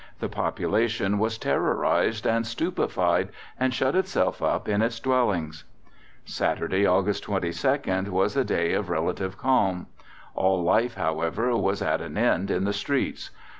The 0.19 0.29
population 0.29 1.19
was 1.19 1.37
terrorised 1.37 2.25
and 2.25 2.47
stupefied, 2.47 3.29
and 3.59 3.71
shut 3.71 3.95
itself 3.95 4.41
up 4.41 4.67
in 4.67 4.81
its 4.81 4.99
dwellings. 4.99 5.63
Saturday, 6.25 6.87
August 6.87 7.23
22nd, 7.25 8.07
was 8.09 8.35
a 8.35 8.43
day 8.43 8.73
of 8.73 8.89
relative 8.89 9.37
calm. 9.37 9.85
All 10.33 10.63
life, 10.63 10.95
however, 10.95 11.55
was 11.55 11.83
at 11.83 12.01
an 12.01 12.17
end 12.17 12.49
in 12.49 12.63
the 12.63 12.73
streets. 12.73 13.29